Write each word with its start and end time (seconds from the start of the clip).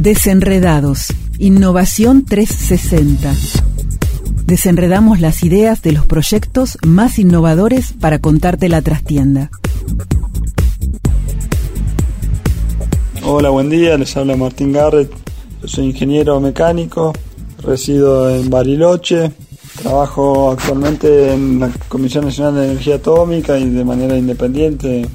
Desenredados. 0.00 1.08
Innovación 1.38 2.24
360. 2.24 3.34
Desenredamos 4.46 5.20
las 5.20 5.42
ideas 5.42 5.82
de 5.82 5.92
los 5.92 6.06
proyectos 6.06 6.78
más 6.86 7.18
innovadores 7.18 7.92
para 7.92 8.18
contarte 8.18 8.70
la 8.70 8.80
trastienda. 8.80 9.50
Hola, 13.22 13.50
buen 13.50 13.68
día. 13.68 13.98
Les 13.98 14.16
habla 14.16 14.36
Martín 14.36 14.72
Garrett. 14.72 15.12
Yo 15.60 15.68
soy 15.68 15.88
ingeniero 15.88 16.40
mecánico. 16.40 17.12
Resido 17.62 18.30
en 18.30 18.48
Bariloche. 18.48 19.32
Trabajo 19.82 20.52
actualmente 20.52 21.34
en 21.34 21.60
la 21.60 21.70
Comisión 21.88 22.24
Nacional 22.24 22.54
de 22.54 22.70
Energía 22.70 22.94
Atómica 22.94 23.58
y 23.58 23.68
de 23.68 23.84
manera 23.84 24.16
independiente 24.16 25.06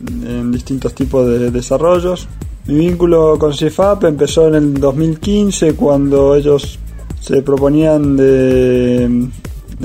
en 0.00 0.50
distintos 0.50 0.96
tipos 0.96 1.28
de 1.28 1.52
desarrollos. 1.52 2.26
Mi 2.66 2.76
vínculo 2.76 3.38
con 3.38 3.54
CIFAP 3.54 4.04
empezó 4.04 4.48
en 4.48 4.54
el 4.54 4.74
2015 4.74 5.74
cuando 5.74 6.34
ellos 6.34 6.78
se 7.20 7.42
proponían 7.42 8.16
de, 8.16 9.28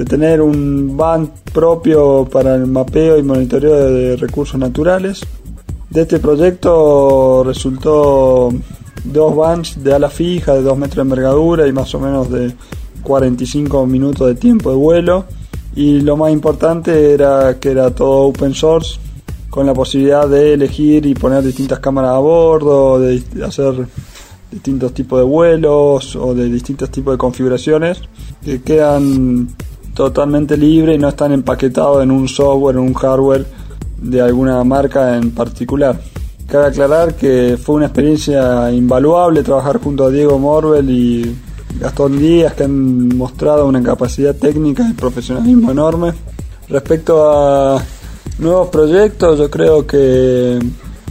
tener 0.08 0.42
un 0.42 0.96
band 0.96 1.30
propio 1.54 2.28
para 2.32 2.56
el 2.56 2.68
mapeo 2.68 3.18
y 3.18 3.24
monitoreo 3.24 3.92
de 3.92 4.18
recursos 4.18 4.60
naturales. 4.60 5.22
De 5.90 6.02
este 6.02 6.20
proyecto 6.20 7.44
resultó 7.46 8.50
dos 9.04 9.36
bands 9.36 9.82
de 9.84 9.94
ala 9.94 10.10
fija 10.10 10.54
de 10.54 10.62
2 10.62 10.78
metros 10.78 10.96
de 10.98 11.02
envergadura 11.02 11.68
y 11.68 11.72
más 11.72 11.94
o 11.96 12.00
menos 12.00 12.30
de 12.30 12.54
45 13.04 13.86
minutos 13.86 14.28
de 14.28 14.36
tiempo 14.36 14.70
de 14.70 14.76
vuelo. 14.76 15.26
Y 15.76 16.02
lo 16.02 16.18
más 16.18 16.32
importante 16.32 17.14
era 17.14 17.58
que 17.60 17.72
era 17.72 17.92
todo 17.92 18.28
open 18.28 18.54
source, 18.54 19.00
con 19.55 19.66
la 19.66 19.73
posibilidad 19.73 20.27
de 20.27 20.55
elegir 20.55 21.05
y 21.05 21.14
poner 21.14 21.41
distintas 21.41 21.80
cámaras 21.80 22.12
a 22.12 22.18
bordo, 22.18 23.00
de 23.00 23.23
hacer 23.41 23.88
distintos 24.52 24.94
tipos 24.94 25.18
de 25.18 25.23
vuelos 25.23 26.18
o 26.18 26.36
de 26.36 26.50
distintos 26.50 26.91
tipos 26.91 27.13
de 27.13 27.18
configuraciones 27.18 28.02
que 28.43 28.62
quedan 28.62 29.48
totalmente 29.93 30.57
libres 30.57 30.98
y 30.98 30.99
no 30.99 31.07
están 31.07 31.32
empaquetados 31.32 32.04
en 32.04 32.12
un 32.12 32.27
software 32.27 32.76
o 32.76 32.82
un 32.82 32.93
hardware 32.93 33.46
de 34.02 34.20
alguna 34.20 34.62
marca 34.65 35.15
en 35.15 35.32
particular. 35.32 36.02
Cabe 36.48 36.65
aclarar 36.65 37.15
que 37.15 37.58
fue 37.58 37.76
una 37.76 37.85
experiencia 37.85 38.70
invaluable 38.74 39.41
trabajar 39.41 39.80
junto 39.80 40.04
a 40.04 40.10
Diego 40.10 40.37
Morbel 40.37 40.90
y 40.90 41.34
Gastón 41.80 42.20
Díaz 42.20 42.55
que 42.55 42.65
han 42.65 43.08
mostrado 43.15 43.65
una 43.65 43.82
capacidad 43.82 44.35
técnica 44.35 44.85
y 44.90 44.93
profesionalismo 44.96 45.71
enorme. 45.71 46.12
Respecto 46.68 47.24
a 47.32 47.82
nuevos 48.40 48.70
proyectos, 48.70 49.40
yo 49.40 49.50
creo 49.50 49.86
que 49.86 50.60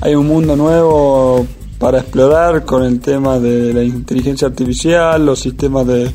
hay 0.00 0.14
un 0.14 0.26
mundo 0.26 0.56
nuevo 0.56 1.46
para 1.78 2.00
explorar 2.00 2.64
con 2.64 2.84
el 2.84 3.00
tema 3.00 3.38
de 3.38 3.72
la 3.72 3.82
inteligencia 3.82 4.48
artificial, 4.48 5.24
los 5.24 5.40
sistemas 5.40 5.86
de, 5.86 6.10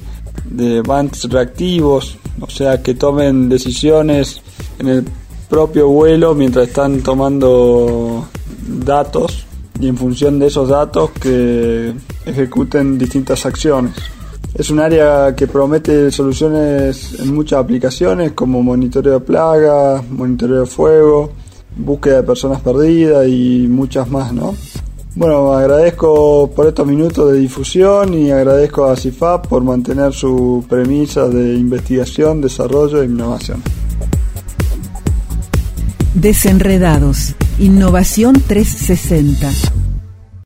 de 0.45 0.81
bands 0.81 1.29
reactivos, 1.29 2.17
o 2.39 2.49
sea, 2.49 2.81
que 2.81 2.95
tomen 2.95 3.49
decisiones 3.49 4.41
en 4.79 4.87
el 4.87 5.05
propio 5.49 5.87
vuelo 5.89 6.33
mientras 6.33 6.67
están 6.67 7.01
tomando 7.01 8.27
datos 8.67 9.45
y 9.79 9.87
en 9.87 9.97
función 9.97 10.39
de 10.39 10.47
esos 10.47 10.69
datos 10.69 11.11
que 11.11 11.93
ejecuten 12.25 12.97
distintas 12.97 13.45
acciones. 13.45 13.93
Es 14.59 14.69
un 14.69 14.81
área 14.81 15.33
que 15.37 15.47
promete 15.47 16.11
soluciones 16.11 17.17
en 17.17 17.33
muchas 17.33 17.59
aplicaciones 17.59 18.33
como 18.33 18.61
monitoreo 18.61 19.13
de 19.13 19.19
plagas, 19.21 20.03
monitoreo 20.09 20.59
de 20.59 20.65
fuego, 20.65 21.31
búsqueda 21.77 22.17
de 22.17 22.23
personas 22.23 22.59
perdidas 22.59 23.25
y 23.25 23.67
muchas 23.69 24.09
más, 24.11 24.33
¿no? 24.33 24.53
Bueno, 25.15 25.53
agradezco 25.53 26.51
por 26.53 26.67
estos 26.67 26.85
minutos 26.85 27.31
de 27.31 27.39
difusión 27.39 28.13
y 28.13 28.31
agradezco 28.31 28.83
a 28.83 28.97
CIFAP 28.97 29.47
por 29.47 29.63
mantener 29.63 30.11
su 30.11 30.65
premisa 30.67 31.29
de 31.29 31.53
investigación, 31.53 32.41
desarrollo 32.41 33.01
e 33.01 33.05
innovación. 33.05 33.63
Desenredados. 36.15 37.33
Innovación 37.59 38.43
360 38.45 39.78